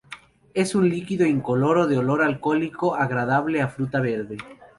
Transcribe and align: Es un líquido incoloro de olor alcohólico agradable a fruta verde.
Es 0.55 0.73
un 0.73 0.89
líquido 0.89 1.27
incoloro 1.27 1.85
de 1.85 1.99
olor 1.99 2.23
alcohólico 2.23 2.95
agradable 2.95 3.61
a 3.61 3.67
fruta 3.67 3.99
verde. 4.01 4.37